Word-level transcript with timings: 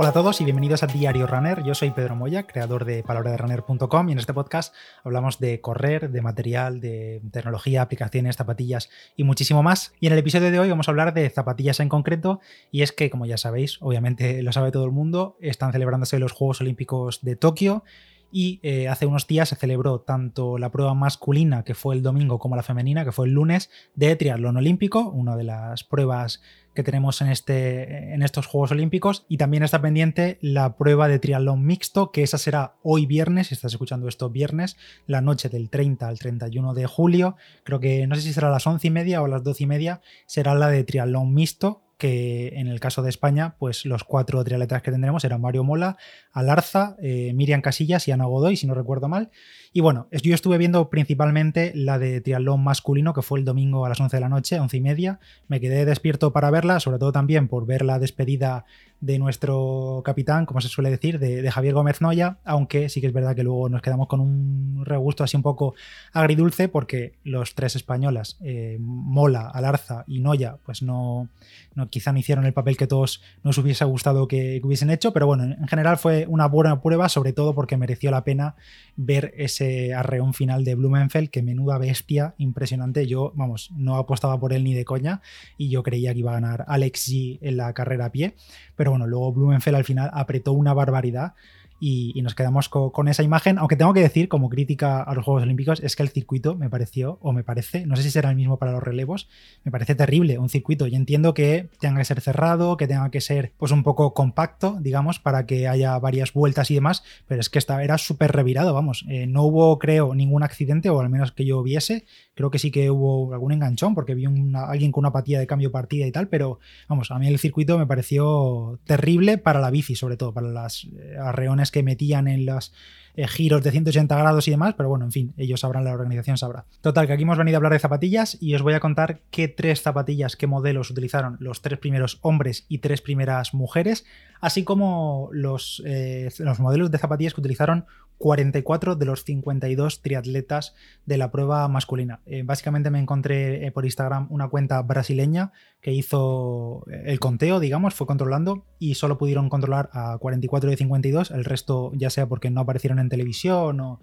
Hola 0.00 0.08
a 0.08 0.12
todos 0.14 0.40
y 0.40 0.44
bienvenidos 0.44 0.82
a 0.82 0.86
Diario 0.86 1.26
Runner. 1.26 1.62
Yo 1.62 1.74
soy 1.74 1.90
Pedro 1.90 2.16
Moya, 2.16 2.46
creador 2.46 2.86
de 2.86 3.02
palabraderunner.com 3.02 4.08
y 4.08 4.12
en 4.12 4.18
este 4.18 4.32
podcast 4.32 4.74
hablamos 5.04 5.38
de 5.40 5.60
correr, 5.60 6.10
de 6.10 6.22
material, 6.22 6.80
de 6.80 7.20
tecnología, 7.30 7.82
aplicaciones, 7.82 8.36
zapatillas 8.36 8.88
y 9.14 9.24
muchísimo 9.24 9.62
más. 9.62 9.92
Y 10.00 10.06
en 10.06 10.14
el 10.14 10.20
episodio 10.20 10.50
de 10.50 10.58
hoy 10.58 10.70
vamos 10.70 10.88
a 10.88 10.92
hablar 10.92 11.12
de 11.12 11.28
zapatillas 11.28 11.80
en 11.80 11.90
concreto 11.90 12.40
y 12.72 12.80
es 12.80 12.92
que, 12.92 13.10
como 13.10 13.26
ya 13.26 13.36
sabéis, 13.36 13.76
obviamente 13.82 14.42
lo 14.42 14.52
sabe 14.52 14.70
todo 14.70 14.86
el 14.86 14.90
mundo, 14.90 15.36
están 15.38 15.70
celebrándose 15.70 16.18
los 16.18 16.32
Juegos 16.32 16.62
Olímpicos 16.62 17.20
de 17.20 17.36
Tokio 17.36 17.84
y 18.32 18.60
eh, 18.62 18.88
hace 18.88 19.06
unos 19.06 19.26
días 19.26 19.48
se 19.48 19.56
celebró 19.56 20.00
tanto 20.00 20.58
la 20.58 20.70
prueba 20.70 20.94
masculina, 20.94 21.64
que 21.64 21.74
fue 21.74 21.94
el 21.94 22.02
domingo, 22.02 22.38
como 22.38 22.56
la 22.56 22.62
femenina, 22.62 23.04
que 23.04 23.12
fue 23.12 23.26
el 23.26 23.32
lunes, 23.32 23.70
de 23.94 24.14
triatlón 24.16 24.56
olímpico, 24.56 25.08
una 25.08 25.36
de 25.36 25.44
las 25.44 25.84
pruebas 25.84 26.40
que 26.74 26.84
tenemos 26.84 27.20
en, 27.20 27.28
este, 27.28 28.14
en 28.14 28.22
estos 28.22 28.46
Juegos 28.46 28.70
Olímpicos. 28.70 29.24
Y 29.28 29.36
también 29.36 29.62
está 29.62 29.82
pendiente 29.82 30.38
la 30.40 30.76
prueba 30.76 31.08
de 31.08 31.18
triatlón 31.18 31.64
mixto, 31.64 32.12
que 32.12 32.22
esa 32.22 32.38
será 32.38 32.74
hoy 32.82 33.06
viernes, 33.06 33.48
si 33.48 33.54
estás 33.54 33.72
escuchando 33.72 34.08
esto 34.08 34.30
viernes, 34.30 34.76
la 35.06 35.20
noche 35.20 35.48
del 35.48 35.68
30 35.68 36.06
al 36.06 36.18
31 36.18 36.74
de 36.74 36.86
julio. 36.86 37.36
Creo 37.64 37.80
que 37.80 38.06
no 38.06 38.14
sé 38.14 38.22
si 38.22 38.32
será 38.32 38.48
a 38.48 38.52
las 38.52 38.66
11 38.66 38.86
y 38.86 38.90
media 38.90 39.22
o 39.22 39.24
a 39.24 39.28
las 39.28 39.42
12 39.42 39.64
y 39.64 39.66
media, 39.66 40.00
será 40.26 40.54
la 40.54 40.68
de 40.68 40.84
triatlón 40.84 41.34
mixto, 41.34 41.82
que 42.00 42.48
en 42.56 42.66
el 42.66 42.80
caso 42.80 43.02
de 43.02 43.10
España, 43.10 43.54
pues 43.58 43.86
los 43.86 44.02
cuatro 44.02 44.42
triatletas 44.42 44.82
que 44.82 44.90
tendremos 44.90 45.22
eran 45.22 45.40
Mario 45.40 45.62
Mola, 45.62 45.96
Alarza, 46.32 46.96
eh, 47.00 47.32
Miriam 47.34 47.60
Casillas 47.60 48.08
y 48.08 48.10
Ana 48.10 48.24
Godoy, 48.24 48.56
si 48.56 48.66
no 48.66 48.74
recuerdo 48.74 49.08
mal. 49.08 49.30
Y 49.72 49.80
bueno, 49.80 50.08
yo 50.10 50.34
estuve 50.34 50.58
viendo 50.58 50.90
principalmente 50.90 51.70
la 51.76 52.00
de 52.00 52.20
triatlón 52.20 52.64
masculino, 52.64 53.14
que 53.14 53.22
fue 53.22 53.38
el 53.38 53.44
domingo 53.44 53.86
a 53.86 53.88
las 53.88 54.00
11 54.00 54.16
de 54.16 54.20
la 54.20 54.28
noche, 54.28 54.58
11 54.58 54.76
y 54.76 54.80
media. 54.80 55.20
Me 55.46 55.60
quedé 55.60 55.84
despierto 55.84 56.32
para 56.32 56.50
verla, 56.50 56.80
sobre 56.80 56.98
todo 56.98 57.12
también 57.12 57.46
por 57.46 57.66
ver 57.66 57.84
la 57.84 58.00
despedida 58.00 58.64
de 59.00 59.18
nuestro 59.18 60.02
capitán, 60.04 60.44
como 60.44 60.60
se 60.60 60.68
suele 60.68 60.90
decir, 60.90 61.18
de, 61.18 61.50
Javier 61.50 61.74
Gómez 61.74 62.00
Noya, 62.00 62.38
aunque 62.44 62.88
sí 62.88 63.00
que 63.00 63.06
es 63.06 63.12
verdad 63.12 63.34
que 63.34 63.42
luego 63.42 63.68
nos 63.68 63.80
quedamos 63.80 64.08
con 64.08 64.20
un 64.20 64.84
regusto 64.84 65.24
así 65.24 65.36
un 65.36 65.42
poco 65.42 65.74
agridulce, 66.12 66.68
porque 66.68 67.14
los 67.24 67.54
tres 67.54 67.76
españolas, 67.76 68.38
eh, 68.42 68.76
Mola, 68.80 69.48
Alarza 69.48 70.04
y 70.06 70.20
Noya, 70.20 70.58
pues 70.66 70.82
no, 70.82 71.28
no, 71.74 71.88
quizá 71.90 72.12
no 72.12 72.18
hicieron 72.18 72.46
el 72.46 72.52
papel 72.52 72.76
que 72.76 72.86
todos 72.86 73.22
nos 73.42 73.58
hubiese 73.58 73.84
gustado 73.84 74.28
que, 74.28 74.60
hubiesen 74.62 74.90
hecho, 74.90 75.12
pero 75.12 75.26
bueno, 75.26 75.44
en 75.44 75.68
general 75.68 75.98
fue 75.98 76.26
una 76.28 76.46
buena 76.46 76.80
prueba, 76.80 77.08
sobre 77.08 77.32
todo 77.32 77.54
porque 77.54 77.76
mereció 77.76 78.10
la 78.10 78.24
pena 78.24 78.56
ver 78.96 79.34
ese 79.36 79.94
arreón 79.94 80.34
final 80.34 80.64
de 80.64 80.74
Blumenfeld, 80.74 81.30
que 81.30 81.42
menuda 81.42 81.78
bestia, 81.78 82.34
impresionante. 82.38 83.06
Yo, 83.06 83.32
vamos, 83.34 83.70
no 83.76 83.96
apostaba 83.96 84.38
por 84.38 84.52
él 84.52 84.64
ni 84.64 84.74
de 84.74 84.84
coña 84.84 85.20
y 85.56 85.70
yo 85.70 85.82
creía 85.82 86.12
que 86.12 86.20
iba 86.20 86.30
a 86.30 86.34
ganar 86.34 86.64
Alex 86.68 87.08
G 87.08 87.38
en 87.42 87.56
la 87.56 87.72
carrera 87.72 88.06
a 88.06 88.12
pie, 88.12 88.34
pero 88.76 88.90
bueno, 88.90 89.06
luego 89.06 89.32
Blumenfeld 89.32 89.76
al 89.76 89.84
final 89.84 90.10
apretó 90.12 90.52
una 90.52 90.74
barbaridad 90.74 91.34
y, 91.80 92.20
nos 92.22 92.34
quedamos 92.34 92.68
con, 92.68 93.08
esa 93.08 93.22
imagen, 93.22 93.58
aunque 93.58 93.74
tengo 93.74 93.94
que 93.94 94.00
decir 94.00 94.28
como 94.28 94.50
crítica 94.50 95.02
a 95.02 95.14
los 95.14 95.24
Juegos 95.24 95.42
Olímpicos 95.42 95.80
es 95.80 95.96
que 95.96 96.02
el 96.02 96.10
circuito 96.10 96.54
me 96.54 96.68
pareció, 96.68 97.18
o 97.22 97.32
me 97.32 97.42
parece, 97.42 97.86
no 97.86 97.96
sé 97.96 98.02
si 98.02 98.10
será 98.10 98.30
el 98.30 98.36
mismo 98.36 98.58
para 98.58 98.72
los 98.72 98.82
relevos, 98.82 99.28
me 99.64 99.72
parece 99.72 99.94
terrible 99.94 100.38
un 100.38 100.50
circuito. 100.50 100.86
Yo 100.86 100.96
entiendo 100.96 101.32
que 101.32 101.70
tenga 101.80 101.98
que 101.98 102.04
ser 102.04 102.20
cerrado, 102.20 102.76
que 102.76 102.86
tenga 102.86 103.10
que 103.10 103.22
ser 103.22 103.52
pues 103.56 103.72
un 103.72 103.82
poco 103.82 104.12
compacto, 104.12 104.76
digamos, 104.80 105.18
para 105.18 105.46
que 105.46 105.66
haya 105.66 105.98
varias 105.98 106.34
vueltas 106.34 106.70
y 106.70 106.74
demás, 106.74 107.02
pero 107.26 107.40
es 107.40 107.48
que 107.48 107.58
esta 107.58 107.82
era 107.82 107.96
súper 107.96 108.32
revirado, 108.32 108.74
vamos, 108.74 109.06
eh, 109.08 109.26
no 109.26 109.44
hubo 109.44 109.78
creo 109.78 110.14
ningún 110.14 110.42
accidente, 110.42 110.90
o 110.90 111.00
al 111.00 111.08
menos 111.08 111.32
que 111.32 111.46
yo 111.46 111.62
viese, 111.62 112.04
creo 112.40 112.50
que 112.50 112.58
sí 112.58 112.70
que 112.70 112.90
hubo 112.90 113.34
algún 113.34 113.52
enganchón, 113.52 113.94
porque 113.94 114.14
vi 114.14 114.24
a 114.24 114.64
alguien 114.64 114.92
con 114.92 115.02
una 115.02 115.10
apatía 115.10 115.38
de 115.38 115.46
cambio 115.46 115.70
partida 115.70 116.06
y 116.06 116.10
tal, 116.10 116.28
pero 116.28 116.58
vamos, 116.88 117.10
a 117.10 117.18
mí 117.18 117.28
el 117.28 117.38
circuito 117.38 117.78
me 117.78 117.86
pareció 117.86 118.78
terrible 118.84 119.36
para 119.36 119.60
la 119.60 119.70
bici, 119.70 119.94
sobre 119.94 120.16
todo, 120.16 120.32
para 120.32 120.48
las 120.48 120.84
eh, 120.84 121.16
arreones 121.20 121.70
que 121.70 121.82
metían 121.82 122.28
en 122.28 122.46
los 122.46 122.72
eh, 123.14 123.28
giros 123.28 123.62
de 123.62 123.72
180 123.72 124.16
grados 124.16 124.48
y 124.48 124.52
demás, 124.52 124.72
pero 124.74 124.88
bueno, 124.88 125.04
en 125.04 125.12
fin, 125.12 125.34
ellos 125.36 125.60
sabrán, 125.60 125.84
la 125.84 125.92
organización 125.92 126.38
sabrá. 126.38 126.64
Total, 126.80 127.06
que 127.06 127.12
aquí 127.12 127.24
hemos 127.24 127.36
venido 127.36 127.56
a 127.56 127.58
hablar 127.58 127.74
de 127.74 127.78
zapatillas 127.78 128.38
y 128.40 128.54
os 128.54 128.62
voy 128.62 128.72
a 128.72 128.80
contar 128.80 129.20
qué 129.30 129.48
tres 129.48 129.82
zapatillas, 129.82 130.34
qué 130.34 130.46
modelos 130.46 130.90
utilizaron 130.90 131.36
los 131.40 131.60
tres 131.60 131.78
primeros 131.78 132.20
hombres 132.22 132.64
y 132.70 132.78
tres 132.78 133.02
primeras 133.02 133.52
mujeres, 133.52 134.06
así 134.40 134.64
como 134.64 135.28
los, 135.32 135.82
eh, 135.84 136.30
los 136.38 136.58
modelos 136.58 136.90
de 136.90 136.96
zapatillas 136.96 137.34
que 137.34 137.40
utilizaron 137.42 137.84
44 138.20 138.96
de 138.96 139.06
los 139.06 139.24
52 139.24 140.02
triatletas 140.02 140.74
de 141.06 141.16
la 141.16 141.30
prueba 141.30 141.66
masculina. 141.68 142.20
Eh, 142.26 142.42
básicamente 142.44 142.90
me 142.90 142.98
encontré 142.98 143.72
por 143.72 143.86
Instagram 143.86 144.26
una 144.28 144.48
cuenta 144.48 144.82
brasileña 144.82 145.52
que 145.80 145.92
hizo 145.92 146.84
el 146.90 147.18
conteo, 147.18 147.60
digamos, 147.60 147.94
fue 147.94 148.06
controlando 148.06 148.66
y 148.78 148.96
solo 148.96 149.16
pudieron 149.16 149.48
controlar 149.48 149.88
a 149.94 150.18
44 150.18 150.68
de 150.68 150.76
52, 150.76 151.30
el 151.30 151.46
resto 151.46 151.92
ya 151.94 152.10
sea 152.10 152.26
porque 152.26 152.50
no 152.50 152.60
aparecieron 152.60 152.98
en 152.98 153.08
televisión 153.08 153.80
o, 153.80 154.00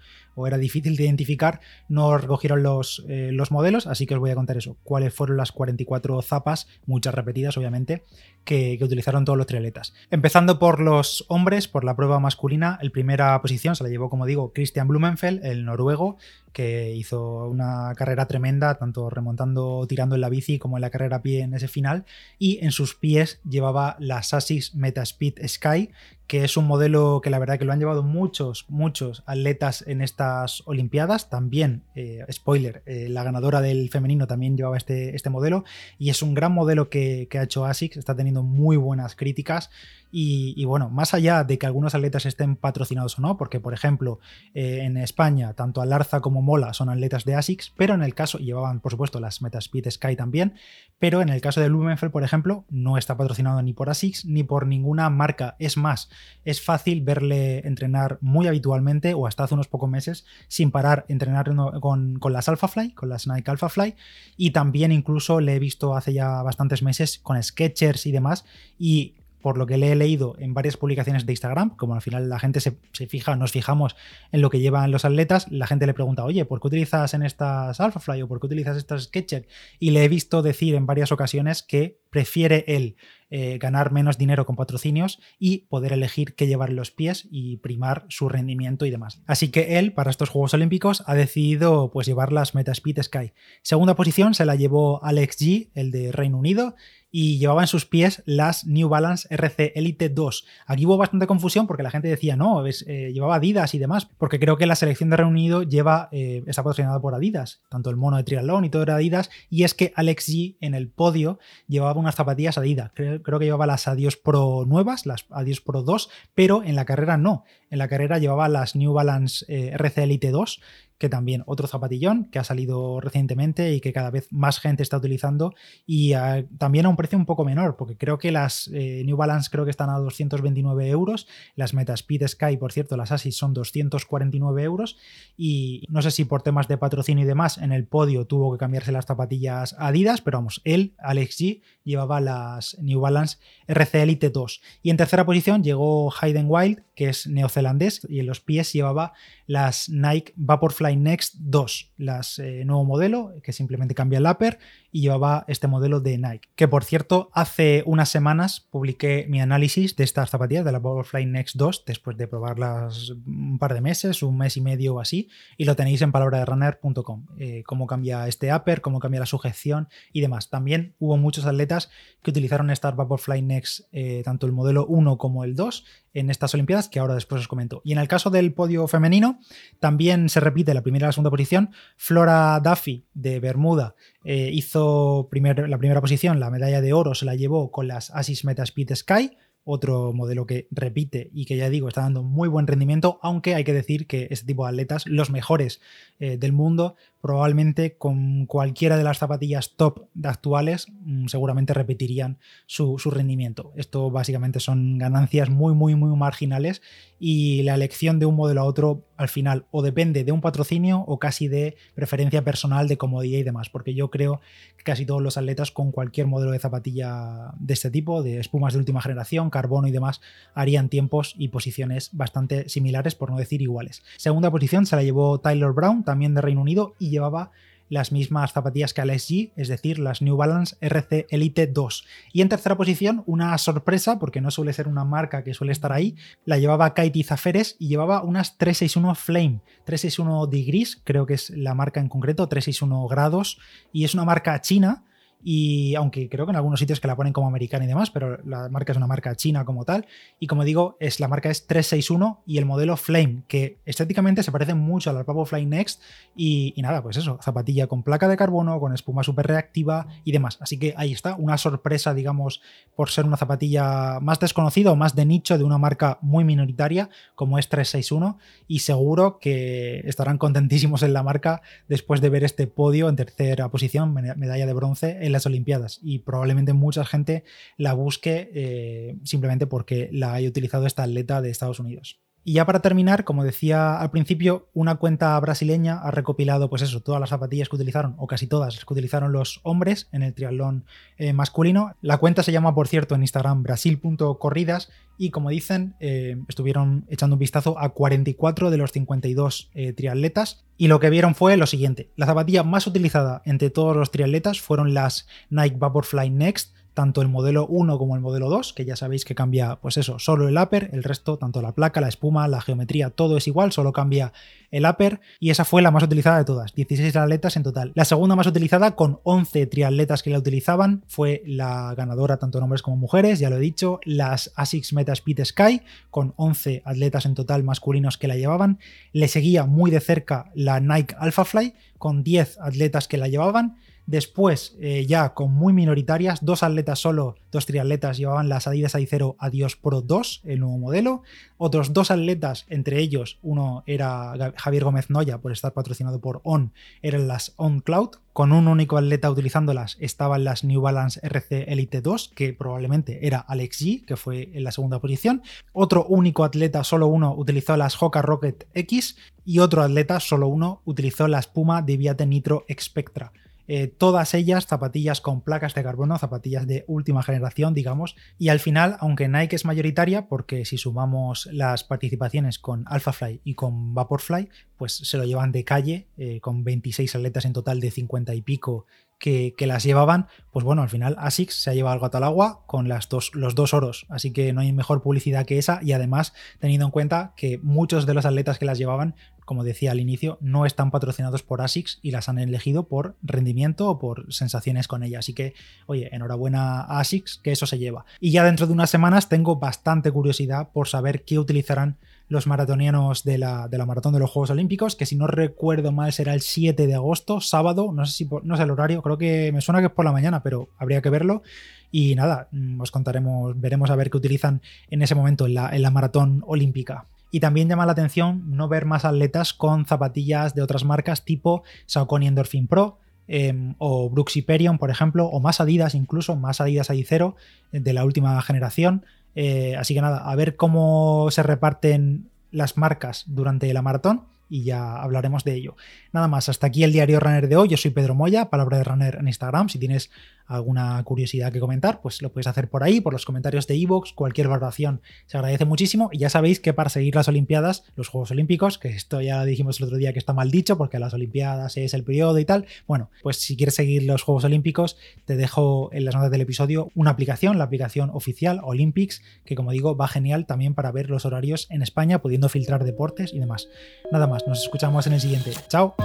era 0.48 0.58
difícil 0.58 0.96
de 0.96 1.04
identificar, 1.04 1.60
no 1.88 2.18
recogieron 2.18 2.64
los, 2.64 3.06
eh, 3.08 3.30
los 3.32 3.52
modelos, 3.52 3.86
así 3.86 4.08
que 4.08 4.16
os 4.16 4.20
voy 4.20 4.32
a 4.32 4.36
contar 4.36 4.58
eso, 4.58 4.78
cuáles 4.84 5.14
fueron 5.14 5.38
las 5.38 5.52
44 5.52 6.22
zapas, 6.24 6.68
muchas 6.86 7.14
repetidas 7.14 7.58
obviamente, 7.58 8.04
que, 8.48 8.80
utilizaron 8.82 9.26
todos 9.26 9.38
los 9.38 9.46
triatletas. 9.46 9.94
Empezando 10.10 10.60
por 10.60 10.80
los 10.80 11.26
hombres, 11.28 11.68
por 11.68 11.84
la 11.84 11.96
prueba 11.96 12.20
masculina, 12.20 12.80
el 12.82 12.92
primera 12.92 13.40
posición 13.42 13.76
se 13.76 13.84
la 13.84 13.90
llevó, 13.90 14.07
como 14.10 14.26
digo, 14.26 14.54
Christian 14.54 14.88
Blumenfeld, 14.88 15.46
el 15.46 15.66
noruego, 15.66 16.18
que 16.54 16.96
hizo 16.96 17.48
una 17.48 17.94
carrera 17.96 18.28
tremenda, 18.28 18.76
tanto 18.76 19.10
remontando, 19.10 19.86
tirando 19.88 20.16
en 20.16 20.22
la 20.22 20.30
bici 20.30 20.58
como 20.58 20.78
en 20.78 20.82
la 20.82 20.90
carrera 20.90 21.18
a 21.18 21.22
pie 21.22 21.42
en 21.42 21.54
ese 21.54 21.68
final, 21.68 22.06
y 22.40 22.64
en 22.66 22.72
sus 22.72 22.96
pies 22.96 23.40
llevaba 23.48 23.96
la 24.00 24.18
Asics 24.18 24.74
Metaspeed 24.76 25.48
Sky, 25.48 25.92
que 26.28 26.44
es 26.44 26.58
un 26.58 26.68
modelo 26.68 27.22
que 27.24 27.30
la 27.30 27.40
verdad 27.40 27.58
que 27.58 27.64
lo 27.64 27.72
han 27.72 27.80
llevado 27.80 28.04
muchos, 28.04 28.66
muchos 28.68 29.24
atletas 29.26 29.84
en 29.88 30.02
estas 30.02 30.62
Olimpiadas. 30.66 31.30
También, 31.30 31.84
eh, 31.96 32.26
spoiler, 32.32 32.84
eh, 32.86 33.08
la 33.10 33.24
ganadora 33.24 33.62
del 33.62 33.90
femenino 33.90 34.28
también 34.28 34.58
llevaba 34.58 34.76
este, 34.76 35.16
este 35.16 35.30
modelo 35.30 35.64
y 35.98 36.10
es 36.10 36.22
un 36.22 36.34
gran 36.34 36.52
modelo 36.52 36.90
que, 36.90 37.28
que, 37.30 37.40
ha 37.40 37.44
hecho 37.44 37.66
ASICS, 37.66 37.98
está 37.98 38.16
teniendo 38.16 38.44
muy 38.44 38.76
buenas 38.76 39.16
críticas 39.16 39.70
y, 40.12 40.64
bueno, 40.66 40.90
más 40.90 41.14
allá 41.14 41.44
de 41.44 41.58
que 41.58 41.66
algunos 41.66 41.94
atletas 41.94 42.26
estén 42.26 42.56
patrocinados 42.56 43.20
o 43.20 43.22
no, 43.22 43.38
porque 43.38 43.60
por 43.60 43.74
ejemplo 43.74 44.20
eh, 44.54 44.80
en 44.84 44.98
España 44.98 45.54
tanto 45.54 45.82
Alarza 45.82 46.22
como 46.22 46.42
Mola 46.42 46.74
son 46.74 46.90
atletas 46.90 47.26
de 47.26 47.36
ASICS, 47.36 47.74
pero 47.76 47.94
en 47.94 48.04
el 48.04 48.14
caso, 48.14 48.38
llevaban 48.38 48.80
por 48.80 48.92
supuesto 48.92 49.20
las 49.20 49.42
Metaspeed 49.42 49.90
Sky 49.90 50.16
también, 50.16 50.56
pero 51.00 51.22
en 51.22 51.30
el 51.30 51.42
caso 51.42 51.62
de 51.62 51.70
Blumenfeld, 51.70 52.12
por 52.12 52.24
ejemplo, 52.24 52.66
no 52.70 52.98
está 52.98 53.18
patrocinado 53.18 53.62
ni 53.62 53.74
por 53.74 53.90
ASICS 53.90 54.26
ni 54.26 54.44
por 54.44 54.66
ninguna 54.66 55.10
marca. 55.10 55.56
Es 55.60 55.78
más, 55.78 56.10
es 56.46 56.62
fácil 56.62 57.02
verle 57.02 57.60
entrenar 57.68 58.18
muy 58.22 58.48
habitualmente 58.48 59.14
o 59.14 59.28
hasta 59.28 59.44
hace 59.44 59.54
unos 59.54 59.68
pocos 59.68 59.90
meses 59.90 60.26
sin 60.48 60.72
parar 60.72 61.06
entrenar 61.08 61.52
con, 61.82 62.20
con 62.20 62.34
las 62.34 62.50
Alphafly, 62.50 62.94
con 62.94 63.10
las 63.10 63.28
Nike 63.28 63.52
Alphafly, 63.52 63.96
y 64.38 64.52
también 64.52 64.92
incluso 64.92 65.40
le 65.42 65.56
he 65.56 65.60
visto 65.60 65.96
hace 65.96 66.14
ya 66.14 66.42
bastantes 66.44 66.84
meses 66.84 67.20
con 67.20 67.42
Sketchers 67.42 68.06
y 68.06 68.12
demás, 68.12 68.46
y 68.78 69.16
por 69.42 69.58
lo 69.58 69.66
que 69.66 69.78
le 69.78 69.92
he 69.92 69.96
leído 69.96 70.36
en 70.40 70.54
varias 70.54 70.78
publicaciones 70.78 71.26
de 71.26 71.32
Instagram, 71.32 71.76
como 71.78 71.96
al 71.96 72.02
final 72.02 72.28
la 72.28 72.38
gente 72.38 72.60
se, 72.60 72.78
fija, 73.08 73.36
nos 73.36 73.52
fijamos 73.52 73.96
en 74.32 74.42
lo 74.42 74.50
que 74.50 74.60
llevan 74.60 74.92
los 74.92 75.06
atletas, 75.06 75.50
la 75.50 75.68
gente 75.68 75.86
le 75.86 75.94
pregunta, 75.94 76.26
oye, 76.26 76.44
¿por 76.44 76.60
qué 76.60 76.68
utilizas 76.68 77.14
en 77.14 77.24
estas 77.24 77.80
Alphafly 77.80 78.22
o 78.22 78.28
por 78.28 78.40
qué 78.40 78.48
utilizas 78.48 78.76
estas 78.76 79.04
Sketcher? 79.04 79.48
Y 79.80 79.92
le 79.92 80.04
he 80.04 80.10
visto 80.10 80.42
decir 80.42 80.76
en 80.76 80.86
varias 80.86 81.12
ocasiones 81.12 81.64
que 81.64 82.00
prefiere 82.10 82.66
él 82.68 82.96
eh, 83.30 83.58
ganar 83.58 83.92
menos 83.92 84.18
dinero 84.18 84.46
con 84.46 84.56
patrocinios 84.56 85.20
y 85.38 85.66
poder 85.68 85.92
elegir 85.92 86.34
qué 86.34 86.48
llevar 86.48 86.70
en 86.70 86.78
los 86.78 86.92
pies 86.92 87.28
y 87.30 87.58
primar 87.58 88.06
su 88.08 88.30
rendimiento 88.30 88.86
y 88.86 88.90
demás. 88.90 89.22
Así 89.28 89.50
que 89.50 89.80
él, 89.80 89.92
para 89.92 90.12
estos 90.12 90.30
Juegos 90.30 90.54
Olímpicos, 90.54 91.04
ha 91.08 91.14
decidido 91.14 91.92
pues 91.92 92.08
llevar 92.08 92.32
las 92.32 92.56
Metaspeed 92.56 93.04
Sky. 93.04 93.34
Segunda 93.64 93.98
posición 93.98 94.34
se 94.34 94.46
la 94.46 94.56
llevó 94.56 95.04
Alex 95.04 95.40
G, 95.42 95.72
el 95.74 95.92
de 95.92 96.14
Reino 96.14 96.38
Unido, 96.38 96.76
y 97.12 97.38
llevaba 97.38 97.62
en 97.62 97.68
sus 97.68 97.86
pies 97.86 98.22
las 98.26 98.66
New 98.66 98.90
Balance 98.90 99.28
RC 99.32 99.74
Elite 99.76 100.10
2. 100.10 100.46
Aquí 100.66 100.86
hubo 100.86 100.98
bastante 100.98 101.28
confusión 101.28 101.66
porque 101.66 101.84
la 101.84 101.92
gente 101.92 102.08
decía, 102.08 102.36
no, 102.36 102.66
eh, 102.66 103.12
llevaba 103.14 103.36
Adidas 103.36 103.74
y 103.74 103.80
demás, 103.80 104.06
porque 104.06 104.40
creo 104.40 104.58
que 104.58 104.66
la 104.66 104.76
selección 104.76 105.10
de 105.10 105.18
Reino 105.18 105.32
Unido 105.32 105.64
lleva, 105.64 106.10
eh, 106.12 106.44
está 106.48 106.64
patrocinada 106.64 107.00
por 107.00 107.16
Adidas, 107.16 107.62
tanto 107.70 107.90
el 107.90 107.96
mono 107.96 108.18
de 108.18 108.24
triatlón 108.24 108.66
y 108.66 108.70
todo 108.70 108.84
era 108.84 108.96
Adidas, 108.96 109.30
y 109.50 109.64
es 109.64 109.74
que 109.74 109.94
Alex 109.96 110.30
G 110.30 110.58
en 110.60 110.76
el 110.76 110.90
podio 110.90 111.40
llevaba 111.68 111.94
unas 112.00 112.16
zapatillas 112.16 112.58
Adidas, 112.58 112.92
creo, 112.94 113.22
que 113.22 113.46
llevaba 113.46 113.68
las 113.68 113.88
Adios 113.88 114.18
Pro 114.18 114.66
nuevas, 114.66 115.06
las 115.06 115.26
Adios 115.30 115.62
Pro 115.62 115.82
2, 115.82 116.10
pero 116.34 116.64
en 116.64 116.76
la 116.76 116.86
carrera 116.86 117.18
no, 117.18 117.44
en 117.70 117.80
la 117.80 117.88
carrera 117.88 118.18
llevaba 118.18 118.50
las 118.50 118.76
New 118.76 118.94
Balance 118.94 119.46
eh, 119.48 119.72
RC 119.74 120.04
Elite 120.04 120.32
2, 120.32 120.62
que 120.98 121.10
también 121.10 121.44
otro 121.46 121.68
zapatillón 121.68 122.26
que 122.26 122.40
ha 122.40 122.44
salido 122.44 123.00
recientemente 123.00 123.74
y 123.74 123.82
que 123.82 123.94
cada 123.94 124.10
vez 124.10 124.28
más 124.32 124.60
gente 124.60 124.84
está 124.84 124.98
utilizando 124.98 125.54
y 125.86 126.14
ah, 126.14 126.46
también 126.58 126.86
a 126.86 126.90
un 126.90 126.96
precio 126.96 127.18
un 127.18 127.26
poco 127.26 127.46
menor, 127.46 127.76
porque 127.78 127.98
creo 127.98 128.18
que 128.18 128.32
las 128.32 128.70
eh, 128.74 129.04
New 129.06 129.18
Balance 129.18 129.50
creo 129.52 129.66
que 129.66 129.72
están 129.72 129.90
a 129.90 129.98
229 130.00 130.90
euros, 130.90 131.28
las 131.56 131.74
Metaspeed 131.74 132.28
Sky, 132.28 132.58
por 132.58 132.72
cierto, 132.72 132.98
las 132.98 133.12
Asis 133.12 133.38
son 133.38 133.54
249 133.54 134.64
euros 134.64 134.98
y 135.36 135.84
no 135.90 136.02
sé 136.02 136.12
si 136.12 136.26
por 136.26 136.42
temas 136.42 136.68
de 136.68 136.78
patrocinio 136.78 137.24
y 137.24 137.28
demás 137.28 137.58
en 137.58 137.72
el 137.72 137.86
podio 137.86 138.26
tuvo 138.26 138.52
que 138.52 138.58
cambiarse 138.58 138.92
las 138.92 139.06
zapatillas 139.06 139.76
Adidas, 139.78 140.22
pero 140.22 140.40
vamos, 140.40 140.62
él, 140.64 140.96
Alex 140.98 141.40
G, 141.40 141.62
llevaba 141.84 142.20
las 142.20 142.78
New 142.80 143.00
Balance 143.00 143.38
RC 143.68 144.04
Elite 144.04 144.30
2 144.30 144.62
y 144.82 144.90
en 144.90 144.98
tercera 144.98 145.26
posición 145.26 145.64
llegó 145.64 146.12
Hayden 146.22 146.48
Wild, 146.48 146.82
que 146.98 147.10
es 147.10 147.28
neozelandés 147.28 148.02
y 148.10 148.20
en 148.20 148.26
los 148.26 148.42
pies 148.42 148.74
llevaba 148.74 149.14
las 149.46 149.88
Nike 149.88 150.34
Vaporfly 150.36 150.98
Next 150.98 151.36
2, 151.38 151.94
las 151.98 152.40
eh, 152.40 152.66
nuevo 152.66 152.84
modelo 152.86 153.36
que 153.44 153.54
simplemente 153.54 153.94
cambia 153.94 154.18
el 154.18 154.26
upper 154.26 154.58
y 154.92 155.02
llevaba 155.02 155.46
este 155.48 155.68
modelo 155.68 156.02
de 156.02 156.18
Nike. 156.18 156.50
Que 156.56 156.68
por 156.68 156.84
cierto, 156.84 157.30
hace 157.34 157.84
unas 157.86 158.10
semanas 158.10 158.68
publiqué 158.72 159.28
mi 159.30 159.40
análisis 159.40 159.96
de 159.96 160.04
estas 160.04 160.32
zapatillas 160.32 160.66
de 160.66 160.72
la 160.72 160.80
Vaporfly 160.80 161.28
Next 161.28 161.56
2 161.56 161.84
después 161.86 162.18
de 162.18 162.28
probarlas 162.28 163.12
un 163.12 163.60
par 163.60 163.76
de 163.76 163.82
meses, 163.82 164.24
un 164.24 164.36
mes 164.36 164.58
y 164.58 164.62
medio 164.62 164.96
o 164.96 165.00
así, 165.00 165.30
y 165.56 165.66
lo 165.66 165.76
tenéis 165.76 166.02
en 166.02 166.12
palabraderunner.com. 166.12 167.28
Eh, 167.38 167.62
cómo 167.68 167.86
cambia 167.86 168.28
este 168.28 168.52
upper, 168.52 168.82
cómo 168.82 169.00
cambia 169.00 169.20
la 169.20 169.28
sujeción 169.28 169.88
y 170.12 170.22
demás. 170.22 170.50
También 170.50 170.96
hubo 170.98 171.16
muchos 171.18 171.46
atletas 171.46 171.92
que 172.24 172.32
utilizaron 172.32 172.72
estas 172.72 172.96
Vaporfly 172.96 173.44
Next, 173.44 173.82
eh, 173.92 174.24
tanto 174.26 174.48
el 174.48 174.52
modelo 174.52 174.88
1 174.88 175.20
como 175.20 175.44
el 175.44 175.56
2, 175.56 175.86
en 176.18 176.32
estas 176.32 176.56
Olimpiadas, 176.56 176.87
que 176.90 177.00
ahora 177.00 177.16
después 177.16 177.42
os 177.42 177.48
comento. 177.48 177.82
Y 177.84 177.94
en 177.94 178.00
el 178.00 178.08
caso 178.08 178.30
del 178.30 178.54
podio 178.54 178.88
femenino, 178.88 179.40
también 179.80 180.30
se 180.30 180.40
repite 180.40 180.74
la 180.74 180.82
primera 180.82 181.06
y 181.06 181.08
la 181.08 181.12
segunda 181.12 181.30
posición. 181.30 181.72
Flora 181.96 182.60
Duffy 182.60 183.06
de 183.14 183.40
Bermuda 183.40 183.96
eh, 184.24 184.50
hizo 184.54 185.30
la 185.32 185.78
primera 185.78 186.02
posición, 186.02 186.40
la 186.40 186.50
medalla 186.50 186.82
de 186.82 186.94
oro 186.94 187.16
se 187.16 187.26
la 187.26 187.36
llevó 187.36 187.72
con 187.72 187.88
las 187.88 188.12
Asis 188.12 188.46
Metaspeed 188.46 188.96
Sky 188.96 189.32
otro 189.70 190.14
modelo 190.14 190.46
que 190.46 190.68
repite 190.72 191.30
y 191.34 191.46
que 191.46 191.58
ya 191.58 191.70
digo 191.70 191.90
está 191.90 192.02
dando 192.02 192.24
muy 192.24 192.48
buen 192.48 192.68
rendimiento, 192.68 193.20
aunque 193.22 193.54
hay 193.54 193.66
que 193.66 193.74
decir 193.74 194.08
que 194.08 194.30
este 194.32 194.46
tipo 194.46 194.64
de 194.64 194.70
atletas, 194.70 195.06
los 195.08 195.30
mejores 195.30 195.82
eh, 196.20 196.38
del 196.38 196.54
mundo, 196.54 196.96
probablemente 197.22 197.98
con 197.98 198.46
cualquiera 198.46 198.98
de 198.98 199.04
las 199.04 199.18
zapatillas 199.18 199.76
top 199.76 200.08
actuales 200.24 200.88
mm, 201.02 201.28
seguramente 201.28 201.74
repetirían 201.74 202.38
su, 202.66 202.98
rendimiento. 203.10 203.72
Esto 203.76 204.12
básicamente 204.12 204.60
son 204.60 204.98
ganancias 204.98 205.50
muy, 205.50 205.74
muy, 205.74 205.96
muy 205.96 206.16
marginales 206.16 206.82
y 207.20 207.64
la 207.64 207.76
elección 207.76 208.20
de 208.20 208.26
un 208.26 208.36
modelo 208.36 208.62
a 208.62 208.66
otro 208.66 209.04
al 209.18 209.30
final 209.30 209.66
o 209.72 209.82
depende 209.82 210.24
de 210.24 210.32
un 210.32 210.42
patrocinio 210.42 211.00
o 211.00 211.18
casi 211.18 211.48
de 211.48 211.76
preferencia 211.96 212.44
personal 212.44 212.88
de 212.88 212.98
comodidad 212.98 213.40
y 213.40 213.44
demás, 213.44 213.70
porque 213.70 213.96
yo 213.96 214.12
creo 214.12 214.40
que 214.78 214.84
casi 214.84 215.06
todos 215.06 215.22
los 215.22 215.38
atletas 215.38 215.72
con 215.72 215.92
cualquier 215.92 216.28
modelo 216.28 216.52
de 216.52 216.60
zapatilla 216.60 217.52
de 217.60 217.74
este 217.74 217.90
tipo, 217.90 218.22
de 218.22 218.40
espumas 218.40 218.74
de 218.74 218.80
última 218.80 219.02
generación, 219.02 219.50
carbono 219.50 219.88
y 219.88 219.92
demás, 219.92 220.22
harían 220.54 220.90
tiempos 220.90 221.34
y 221.38 221.48
posiciones 221.48 222.10
bastante 222.14 222.70
similares, 222.70 223.16
por 223.16 223.32
no 223.32 223.38
decir 223.38 223.62
iguales. 223.62 224.04
Segunda 224.18 224.52
posición 224.52 224.86
se 224.86 224.96
la 224.96 225.04
llevó 225.04 225.40
Tyler 225.40 225.72
Brown, 225.72 226.04
también 226.04 226.36
de 226.36 226.42
Reino 226.42 226.62
Unido, 226.62 226.94
llevaba 227.10 227.52
las 227.90 228.12
mismas 228.12 228.54
zapatillas 228.54 228.94
que 228.94 229.02
Alex 229.02 229.30
G, 229.30 229.52
es 229.56 229.68
decir, 229.68 230.00
las 230.00 230.22
New 230.22 230.36
Balance 230.36 230.76
RC 230.82 231.28
Elite 231.30 231.68
2. 231.68 232.06
Y 232.34 232.42
en 232.42 232.50
tercera 232.50 232.76
posición, 232.78 233.24
una 233.26 233.58
sorpresa, 233.58 234.20
porque 234.20 234.42
no 234.42 234.52
suele 234.52 234.74
ser 234.74 234.88
una 234.88 235.06
marca 235.06 235.44
que 235.44 235.54
suele 235.54 235.72
estar 235.72 235.92
ahí, 235.92 236.16
la 236.46 236.58
llevaba 236.58 236.94
Kaiti 236.94 237.24
Zaferes 237.24 237.76
y 237.80 237.88
llevaba 237.88 238.24
unas 238.24 238.58
361 238.58 239.16
Flame, 239.16 239.62
361 239.86 240.48
Degrees, 240.48 241.02
creo 241.04 241.26
que 241.26 241.36
es 241.36 241.50
la 241.52 241.74
marca 241.74 242.00
en 242.00 242.10
concreto, 242.10 242.48
361 242.48 243.08
grados, 243.08 243.60
y 243.92 244.04
es 244.04 244.14
una 244.14 244.26
marca 244.26 244.60
china 244.62 245.04
y 245.44 245.94
aunque 245.96 246.30
creo 246.30 246.46
que 246.46 246.52
en 246.52 246.56
algunos 246.56 246.80
sitios 246.80 247.00
que 247.00 247.08
la 247.08 247.16
ponen 247.16 247.32
como 247.32 247.48
americana 247.48 247.86
y 247.86 247.88
demás, 247.88 248.10
pero 248.10 248.40
la 248.44 248.70
marca 248.70 248.92
es 248.92 248.98
una 248.98 249.08
marca 249.08 249.36
china 249.36 249.66
como 249.66 249.86
tal. 249.86 250.08
Y 250.40 250.48
como 250.48 250.64
digo, 250.64 250.98
es, 251.00 251.20
la 251.20 251.28
marca 251.28 251.50
es 251.50 251.68
361 251.68 252.44
y 252.46 252.58
el 252.58 252.66
modelo 252.66 252.98
Flame, 252.98 253.44
que 253.48 253.78
estéticamente 253.86 254.42
se 254.44 254.52
parece 254.52 254.74
mucho 254.74 255.10
a 255.10 255.14
la 255.14 255.24
Pavo 255.24 255.46
Fly 255.46 255.66
Next. 255.66 256.02
Y, 256.36 256.74
nada, 256.78 257.04
pues 257.04 257.18
eso, 257.18 257.40
zapatilla 257.42 257.88
con 257.88 258.04
placa 258.04 258.28
de 258.28 258.36
carbono, 258.36 258.80
con 258.80 258.94
espuma 258.94 259.24
súper 259.24 259.48
reactiva 259.48 260.08
y 260.24 260.32
demás. 260.32 260.58
Así 260.60 260.80
que 260.80 260.94
ahí 260.98 261.14
está, 261.14 261.36
una 261.36 261.58
sorpresa, 261.58 262.14
digamos, 262.14 262.62
por 262.96 263.10
ser 263.10 263.26
una 263.26 263.38
zapatilla 263.38 264.20
más 264.20 264.40
desconocida 264.40 264.92
o 264.92 264.96
más 264.96 265.16
de 265.16 265.26
nicho 265.26 265.58
de 265.58 265.64
una 265.64 265.78
marca 265.78 266.18
muy 266.22 266.44
minoritaria 266.44 267.10
como 267.36 267.60
es 267.60 267.70
361. 267.70 268.40
Y 268.68 268.80
seguro 268.80 269.38
que 269.40 270.02
estarán 270.06 270.40
contentísimos 270.40 271.04
en 271.04 271.14
la 271.14 271.22
marca 271.22 271.62
después 271.88 272.22
de 272.22 272.30
ver 272.30 272.44
este 272.44 272.66
podio 272.66 273.08
en 273.08 273.16
tercera 273.16 273.70
posición, 273.70 274.14
medalla 274.14 274.66
de 274.66 274.74
bronce 274.74 275.27
en 275.28 275.34
las 275.34 275.46
Olimpiadas 275.46 276.00
y 276.02 276.20
probablemente 276.20 276.74
mucha 276.74 277.06
gente 277.06 277.44
la 277.78 277.94
busque 277.94 278.50
eh, 278.54 279.18
simplemente 279.24 279.68
porque 279.68 280.10
la 280.12 280.34
haya 280.34 280.50
utilizado 280.50 280.86
esta 280.86 281.04
atleta 281.04 281.42
de 281.42 281.50
Estados 281.50 281.80
Unidos. 281.80 282.20
Y 282.48 282.54
ya 282.54 282.66
para 282.66 282.80
terminar, 282.80 283.26
como 283.26 283.44
decía 283.44 284.00
al 284.00 284.10
principio, 284.10 284.70
una 284.74 284.96
cuenta 284.96 285.38
brasileña 285.42 286.00
ha 286.00 286.12
recopilado, 286.12 286.70
pues 286.70 286.82
eso, 286.82 287.02
todas 287.02 287.20
las 287.20 287.32
zapatillas 287.32 287.68
que 287.68 287.76
utilizaron, 287.76 288.16
o 288.20 288.26
casi 288.26 288.48
todas 288.48 288.86
que 288.86 288.94
utilizaron 288.94 289.34
los 289.34 289.60
hombres 289.64 290.08
en 290.14 290.24
el 290.24 290.34
triatlón 290.34 290.86
eh, 291.18 291.34
masculino. 291.34 291.98
La 292.02 292.20
cuenta 292.20 292.44
se 292.44 292.54
llama, 292.54 292.74
por 292.74 292.88
cierto, 292.88 293.16
en 293.16 293.22
Instagram 293.24 293.64
brasil.corridas 293.64 294.90
y 295.18 295.32
como 295.32 295.50
dicen, 295.50 295.96
eh, 296.00 296.38
estuvieron 296.48 297.06
echando 297.10 297.36
un 297.36 297.40
vistazo 297.40 297.78
a 297.80 297.90
44 297.90 298.72
de 298.72 298.78
los 298.78 298.94
52 298.94 299.72
eh, 299.74 299.92
triatletas 299.92 300.64
y 300.78 300.88
lo 300.88 301.02
que 301.02 301.10
vieron 301.10 301.36
fue 301.36 301.58
lo 301.58 301.68
siguiente. 301.68 302.12
La 302.16 302.28
zapatilla 302.28 302.64
más 302.64 302.88
utilizada 302.88 303.42
entre 303.44 303.72
todos 303.72 303.98
los 303.98 304.10
triatletas 304.10 304.62
fueron 304.62 304.94
las 304.94 305.28
Nike 305.50 305.76
Vaporfly 305.78 306.30
Next, 306.30 306.77
tanto 306.98 307.22
el 307.22 307.28
modelo 307.28 307.68
1 307.68 308.00
como 308.00 308.16
el 308.16 308.22
modelo 308.22 308.50
2, 308.50 308.74
que 308.74 308.84
ya 308.84 308.96
sabéis 308.96 309.24
que 309.24 309.36
cambia, 309.36 309.76
pues 309.76 309.98
eso, 309.98 310.18
solo 310.18 310.48
el 310.48 310.58
upper, 310.58 310.90
el 310.94 311.04
resto, 311.04 311.38
tanto 311.38 311.62
la 311.62 311.74
placa, 311.74 312.02
la 312.02 312.08
espuma, 312.08 312.48
la 312.48 312.60
geometría, 312.60 313.12
todo 313.12 313.38
es 313.38 313.48
igual, 313.48 313.72
solo 313.72 313.94
cambia 313.94 314.34
el 314.72 314.84
upper, 314.84 315.22
y 315.40 315.52
esa 315.52 315.64
fue 315.64 315.84
la 315.84 315.92
más 315.92 316.02
utilizada 316.02 316.40
de 316.40 316.46
todas, 316.46 316.74
16 316.74 317.16
atletas 317.16 317.56
en 317.56 317.62
total. 317.62 317.92
La 317.94 318.04
segunda 318.04 318.36
más 318.36 318.48
utilizada, 318.48 318.96
con 318.96 319.20
11 319.22 319.68
triatletas 319.68 320.24
que 320.24 320.32
la 320.32 320.40
utilizaban, 320.40 321.04
fue 321.06 321.44
la 321.46 321.94
ganadora 321.96 322.38
tanto 322.38 322.58
en 322.58 322.64
hombres 322.64 322.82
como 322.82 322.98
mujeres, 322.98 323.38
ya 323.38 323.52
lo 323.52 323.58
he 323.58 323.60
dicho, 323.60 324.00
las 324.04 324.52
ASICS 324.56 324.94
Metaspeed 324.94 325.46
Sky, 325.46 325.84
con 326.10 326.34
11 326.36 326.82
atletas 326.84 327.28
en 327.28 327.36
total 327.36 327.64
masculinos 327.64 328.18
que 328.18 328.28
la 328.28 328.38
llevaban. 328.38 328.80
Le 329.14 329.28
seguía 329.28 329.66
muy 329.66 329.92
de 329.92 330.00
cerca 330.00 330.50
la 330.56 330.80
Nike 330.80 331.16
Alphafly, 331.20 331.76
con 332.00 332.24
10 332.24 332.58
atletas 332.60 333.08
que 333.08 333.18
la 333.18 333.28
llevaban. 333.28 333.78
Después, 334.08 334.74
eh, 334.80 335.06
ya 335.06 335.34
con 335.34 335.52
muy 335.52 335.74
minoritarias, 335.74 336.40
dos 336.46 336.64
atletas 336.64 336.98
solo, 336.98 337.36
dos 337.52 337.66
triatletas 337.66 338.18
llevaban 338.18 338.48
las 338.48 338.66
Adidas 338.66 338.96
Adicero 338.96 339.36
Adios 339.38 339.76
Pro 339.76 340.02
2, 340.02 340.44
el 340.46 340.62
nuevo 340.62 340.78
modelo. 340.78 341.24
Otros 341.58 341.92
dos 341.92 342.10
atletas, 342.10 342.66
entre 342.70 343.00
ellos, 343.00 343.38
uno 343.42 343.84
era 343.86 344.54
Javier 344.56 344.86
Gómez 344.86 345.10
Noya, 345.10 345.40
por 345.40 345.52
estar 345.52 345.74
patrocinado 345.74 346.22
por 346.22 346.40
On, 346.46 346.72
eran 347.02 347.28
las 347.28 347.54
On 347.58 347.82
Cloud. 347.82 348.12
Con 348.32 348.54
un 348.54 348.70
único 348.70 348.98
atleta 348.98 349.30
utilizándolas 349.30 349.98
estaban 350.00 350.46
las 350.46 350.64
New 350.64 350.80
Balance 350.80 351.20
RC 351.22 351.66
Elite 351.68 352.00
2, 352.00 352.32
que 352.34 352.54
probablemente 352.54 353.28
era 353.28 353.40
Alex 353.40 353.82
G, 353.82 354.06
que 354.06 354.16
fue 354.16 354.52
en 354.54 354.64
la 354.64 354.72
segunda 354.72 355.02
posición. 355.02 355.42
Otro 355.74 356.06
único 356.06 356.46
atleta, 356.46 356.86
solo 356.86 357.08
uno, 357.08 357.36
utilizó 357.36 357.76
las 357.76 358.02
Hoka 358.02 358.22
Rocket 358.22 358.70
X 358.74 359.18
y 359.44 359.60
otro 359.60 359.82
atleta, 359.82 360.22
solo 360.22 360.48
uno, 360.48 360.82
utilizó 360.86 361.28
la 361.28 361.40
espuma 361.40 361.82
de 361.82 361.98
Viate 361.98 362.26
Nitro 362.26 362.64
Spectra. 362.80 363.34
Eh, 363.68 363.88
todas 363.88 364.34
ellas 364.34 364.66
zapatillas 364.66 365.22
con 365.22 365.42
placas 365.42 365.76
de 365.76 365.84
carbono, 365.84 366.18
zapatillas 366.18 366.68
de 366.68 366.86
última 366.88 367.24
generación, 367.24 367.74
digamos, 367.74 368.16
y 368.38 368.50
al 368.50 368.60
final, 368.60 368.98
aunque 369.00 369.28
Nike 369.28 369.56
es 369.56 369.66
mayoritaria, 369.66 370.28
porque 370.28 370.66
si 370.66 370.78
sumamos 370.78 371.48
las 371.52 371.84
participaciones 371.84 372.60
con 372.60 372.86
AlphaFly 372.88 373.42
y 373.44 373.56
con 373.56 373.94
Vaporfly, 373.94 374.50
pues 374.78 374.94
se 374.94 375.18
lo 375.18 375.26
llevan 375.26 375.52
de 375.52 375.64
calle, 375.64 376.08
eh, 376.18 376.40
con 376.40 376.64
26 376.64 377.16
atletas 377.16 377.46
en 377.46 377.54
total 377.54 377.80
de 377.80 377.92
50 377.92 378.36
y 378.36 378.42
pico 378.42 378.86
que, 379.20 379.54
las 379.60 379.84
llevaban, 379.84 380.28
pues 380.52 380.64
bueno, 380.64 380.82
al 380.82 380.90
final 380.90 381.16
ASICS 381.18 381.64
se 381.64 381.70
ha 381.70 381.74
llevado 381.74 381.96
el 381.96 382.02
gato 382.02 382.18
al 382.18 382.24
agua 382.24 382.64
con 382.68 382.88
las 382.88 383.10
dos, 383.10 383.32
los 383.34 383.56
dos 383.56 383.74
oros, 383.74 384.06
así 384.10 384.32
que 384.32 384.54
no 384.54 384.62
hay 384.62 384.72
mejor 384.72 385.02
publicidad 385.02 385.46
que 385.46 385.58
esa 385.58 385.80
y 385.82 385.92
además 385.92 386.34
teniendo 386.60 386.86
en 386.86 386.92
cuenta 386.92 387.34
que 387.36 387.58
muchos 387.58 388.06
de 388.06 388.14
los 388.14 388.26
atletas 388.26 388.60
que 388.60 388.66
las 388.66 388.78
llevaban, 388.78 389.16
como 389.48 389.64
decía 389.64 389.92
al 389.92 390.02
inicio, 390.02 390.38
no 390.42 390.66
están 390.66 390.92
patrocinados 390.92 391.42
por 391.42 391.62
ASICS 391.62 392.00
y 392.02 392.12
las 392.12 392.28
han 392.28 392.38
elegido 392.38 392.90
por 392.90 393.16
rendimiento 393.24 393.88
o 393.90 393.98
por 393.98 394.32
sensaciones 394.34 394.90
con 394.90 395.04
ella, 395.04 395.20
así 395.20 395.34
que 395.34 395.54
oye, 395.86 396.10
enhorabuena 396.14 396.82
a 396.82 397.00
ASICS 397.00 397.40
que 397.42 397.54
eso 397.54 397.66
se 397.66 397.80
lleva. 397.80 398.06
Y 398.20 398.32
ya 398.32 398.44
dentro 398.44 398.68
de 398.68 398.74
unas 398.74 398.90
semanas 398.90 399.30
tengo 399.30 399.56
bastante 399.56 400.12
curiosidad 400.12 400.68
por 400.74 400.90
saber 400.90 401.24
qué 401.24 401.40
utilizarán 401.40 401.96
los 402.28 402.46
maratonianos 402.46 403.24
de 403.24 403.38
la, 403.38 403.70
de 403.70 403.78
la, 403.78 403.86
maratón 403.86 404.12
de 404.12 404.20
los 404.20 404.30
Juegos 404.30 404.50
Olímpicos, 404.50 404.98
que 404.98 405.06
si 405.06 405.16
no 405.16 405.28
recuerdo 405.28 405.94
mal 405.94 406.12
será 406.12 406.34
el 406.34 406.42
7 406.42 406.86
de 406.86 406.94
agosto, 406.94 407.40
sábado, 407.40 407.94
no 407.94 408.06
sé 408.06 408.12
si 408.12 408.30
no 408.44 408.58
sé 408.58 408.64
el 408.64 408.72
horario, 408.72 409.02
creo 409.02 409.18
que 409.18 409.54
me 409.54 409.62
suena 409.62 409.80
que 409.80 409.86
es 409.86 409.94
por 409.94 410.04
la 410.04 410.12
mañana, 410.12 410.44
pero 410.44 410.68
habría 410.78 411.02
que 411.02 411.10
verlo. 411.10 411.42
Y 411.90 412.16
nada, 412.16 412.50
os 412.80 412.92
contaremos, 412.92 413.58
veremos 413.58 413.90
a 413.92 413.96
ver 413.96 414.10
qué 414.10 414.18
utilizan 414.18 414.62
en 414.90 415.02
ese 415.02 415.16
momento 415.16 415.46
en 415.46 415.54
la, 415.54 415.74
en 415.74 415.82
la 415.82 415.90
maratón 415.90 416.44
olímpica. 416.46 417.06
Y 417.32 417.40
también 417.40 417.68
llama 417.68 417.86
la 417.86 417.92
atención 417.92 418.44
no 418.56 418.68
ver 418.68 418.86
más 418.86 419.06
atletas 419.06 419.54
con 419.54 419.86
zapatillas 419.86 420.56
de 420.56 420.62
otras 420.62 420.86
marcas 420.86 421.26
tipo 421.26 421.64
Saucony 421.86 422.28
Endorphin 422.28 422.68
Pro, 422.68 423.00
em, 423.28 423.76
o 423.80 424.10
Brooks 424.10 424.38
Hyperion, 424.38 424.78
por 424.78 424.90
ejemplo, 424.90 425.28
o 425.28 425.40
más 425.40 425.60
Adidas 425.60 425.96
incluso, 425.96 426.36
más 426.36 426.62
Adidas 426.62 426.90
Adicero 426.90 427.36
eh, 427.72 427.80
de 427.80 427.94
la 427.94 428.06
última 428.06 428.42
generación. 428.42 429.06
Eh, 429.36 429.76
así 429.78 429.94
que 429.94 430.02
nada, 430.02 430.30
a 430.30 430.36
ver 430.36 430.56
cómo 430.56 431.28
se 431.32 431.44
reparten 431.44 432.30
las 432.52 432.78
marcas 432.78 433.26
durante 433.28 433.72
la 433.74 433.82
maratón 433.82 434.24
y 434.50 434.64
ya 434.64 435.02
hablaremos 435.02 435.44
de 435.44 435.56
ello. 435.56 435.76
Nada 436.14 436.28
más, 436.28 436.50
hasta 436.50 436.68
aquí 436.68 436.84
el 436.84 436.94
diario 436.94 437.20
Runner 437.20 437.48
de 437.48 437.58
hoy. 437.58 437.68
Yo 437.68 437.78
soy 437.78 437.92
Pedro 437.92 438.16
Moya, 438.16 438.50
palabra 438.50 438.78
de 438.78 438.84
Runner 438.84 439.18
en 439.20 439.28
Instagram. 439.28 439.70
Si 439.70 439.80
tienes 439.80 440.10
alguna 440.48 441.04
curiosidad 441.04 441.52
que 441.52 441.60
comentar, 441.60 442.02
pues 442.02 442.22
lo 442.22 442.32
puedes 442.32 442.48
hacer 442.48 442.70
por 442.70 442.84
ahí, 442.84 443.02
por 443.02 443.14
los 443.14 443.26
comentarios 443.26 443.68
de 443.68 443.76
iVoox, 443.76 444.14
cualquier 444.14 444.48
valoración 444.48 445.02
se 445.26 445.38
agradece 445.38 445.66
muchísimo. 445.66 446.10
Y 446.12 446.20
ya 446.20 446.30
sabéis 446.30 446.60
que 446.60 446.74
para 446.74 446.90
seguir 446.90 447.16
las 447.16 447.28
Olimpiadas, 447.28 447.84
los 447.96 448.08
Juegos 448.08 448.32
Olímpicos, 448.32 448.78
que 448.78 448.90
esto 448.90 449.22
ya 449.22 449.44
dijimos 449.46 449.80
el 449.80 449.86
otro 449.86 449.98
día 449.98 450.14
que 450.14 450.20
está 450.20 450.34
mal 450.34 450.52
dicho, 450.52 450.78
porque 450.78 451.00
las 451.00 451.14
Olimpiadas 451.14 451.78
es 451.78 451.94
el 451.94 452.04
periodo 452.04 452.40
y 452.40 452.46
tal, 452.46 452.66
bueno, 452.88 453.10
pues 453.22 453.38
si 453.38 453.58
quieres 453.58 453.76
seguir 453.76 454.04
los 454.04 454.24
Juegos 454.24 454.44
Olímpicos, 454.44 454.98
te 455.26 455.36
dejo 455.36 455.90
en 455.92 456.06
las 456.06 456.16
notas 456.16 456.32
del 456.32 456.42
episodio 456.42 456.90
una 456.96 457.12
aplicación, 457.12 457.58
la 457.58 457.66
aplicación 457.66 458.10
oficial 458.12 458.62
Olympics, 458.64 459.22
que 459.46 459.56
como 459.56 459.72
digo, 459.72 459.96
va 459.96 460.08
genial 460.08 460.46
también 460.46 460.74
para 460.74 460.92
ver 460.92 461.10
los 461.10 461.26
horarios 461.26 461.68
en 461.70 461.82
España, 461.82 462.22
pudiendo 462.22 462.50
filtrar 462.50 462.84
deportes 462.84 463.34
y 463.34 463.40
demás. 463.40 463.68
Nada 464.12 464.28
más, 464.28 464.48
nos 464.48 464.64
escuchamos 464.64 465.08
en 465.08 465.14
el 465.14 465.22
siguiente. 465.22 465.52
Chao. 465.68 465.96